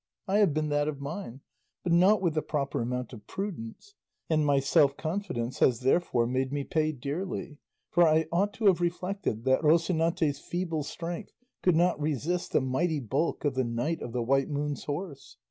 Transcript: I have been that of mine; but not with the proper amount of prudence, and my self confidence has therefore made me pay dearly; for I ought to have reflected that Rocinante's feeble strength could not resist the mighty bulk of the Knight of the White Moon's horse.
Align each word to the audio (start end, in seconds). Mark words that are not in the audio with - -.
I 0.27 0.39
have 0.39 0.51
been 0.51 0.69
that 0.69 0.87
of 0.87 0.99
mine; 0.99 1.41
but 1.83 1.91
not 1.91 2.23
with 2.23 2.33
the 2.33 2.41
proper 2.41 2.81
amount 2.81 3.13
of 3.13 3.27
prudence, 3.27 3.93
and 4.31 4.43
my 4.43 4.59
self 4.59 4.97
confidence 4.97 5.59
has 5.59 5.81
therefore 5.81 6.25
made 6.25 6.51
me 6.51 6.63
pay 6.63 6.91
dearly; 6.91 7.59
for 7.91 8.07
I 8.07 8.25
ought 8.31 8.51
to 8.55 8.65
have 8.65 8.81
reflected 8.81 9.43
that 9.43 9.61
Rocinante's 9.61 10.39
feeble 10.39 10.81
strength 10.81 11.33
could 11.61 11.75
not 11.75 12.01
resist 12.01 12.51
the 12.51 12.61
mighty 12.61 12.99
bulk 12.99 13.45
of 13.45 13.53
the 13.53 13.63
Knight 13.63 14.01
of 14.01 14.11
the 14.11 14.23
White 14.23 14.49
Moon's 14.49 14.85
horse. 14.85 15.37